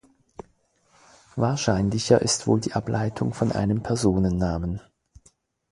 [1.35, 4.81] Wahrscheinlicher ist wohl die Ableitung von einem Personennamen.